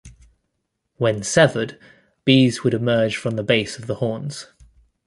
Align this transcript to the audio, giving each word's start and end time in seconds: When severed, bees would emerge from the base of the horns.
When 0.95 1.21
severed, 1.21 1.79
bees 2.25 2.63
would 2.63 2.73
emerge 2.73 3.17
from 3.17 3.35
the 3.35 3.43
base 3.43 3.77
of 3.77 3.85
the 3.85 3.97
horns. 3.97 4.47